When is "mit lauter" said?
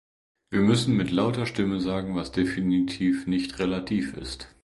0.97-1.45